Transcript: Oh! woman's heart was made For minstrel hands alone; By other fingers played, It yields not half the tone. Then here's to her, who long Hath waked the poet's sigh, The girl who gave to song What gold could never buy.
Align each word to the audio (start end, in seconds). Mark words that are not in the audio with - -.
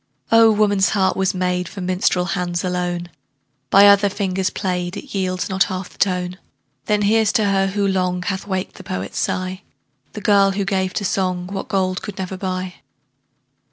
Oh! 0.31 0.51
woman's 0.51 0.89
heart 0.89 1.15
was 1.15 1.35
made 1.35 1.69
For 1.69 1.79
minstrel 1.79 2.25
hands 2.33 2.63
alone; 2.63 3.09
By 3.69 3.85
other 3.87 4.09
fingers 4.09 4.49
played, 4.49 4.97
It 4.97 5.13
yields 5.13 5.47
not 5.47 5.65
half 5.65 5.89
the 5.91 5.99
tone. 5.99 6.39
Then 6.87 7.03
here's 7.03 7.31
to 7.33 7.45
her, 7.45 7.67
who 7.67 7.87
long 7.87 8.23
Hath 8.23 8.47
waked 8.47 8.77
the 8.77 8.83
poet's 8.83 9.19
sigh, 9.19 9.61
The 10.13 10.21
girl 10.21 10.53
who 10.53 10.65
gave 10.65 10.93
to 10.95 11.05
song 11.05 11.45
What 11.51 11.67
gold 11.67 12.01
could 12.01 12.17
never 12.17 12.35
buy. 12.35 12.77